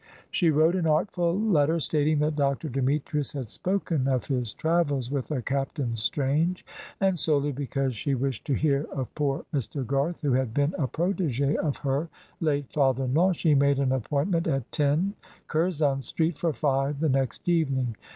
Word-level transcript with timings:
She 0.31 0.49
wrote 0.49 0.73
an 0.73 0.87
artful 0.87 1.39
letter, 1.39 1.79
stating 1.79 2.17
that 2.21 2.35
Dr. 2.35 2.69
Demetrius 2.69 3.33
had 3.33 3.49
spoken 3.49 4.07
of 4.07 4.25
his 4.25 4.51
travels 4.51 5.11
with 5.11 5.29
a 5.29 5.43
Captain 5.43 5.95
Strange, 5.95 6.65
and, 6.99 7.19
solely 7.19 7.51
because 7.51 7.93
she 7.95 8.15
wished 8.15 8.43
to 8.45 8.53
hear 8.55 8.87
of 8.91 9.13
poor 9.13 9.45
Mr. 9.53 9.85
Garth, 9.85 10.21
who 10.21 10.31
had 10.33 10.55
been 10.55 10.73
a 10.79 10.87
protégé 10.87 11.53
of 11.55 11.77
her 11.77 12.09
late 12.39 12.73
father 12.73 13.03
in 13.03 13.13
law, 13.13 13.31
she 13.31 13.53
made 13.53 13.77
an 13.77 13.91
appointment 13.91 14.47
at 14.47 14.71
10, 14.71 15.13
Curzon 15.47 16.01
Street, 16.01 16.35
for 16.35 16.51
five 16.51 16.99
the 16.99 17.07
next 17.07 17.47
evening. 17.47 17.95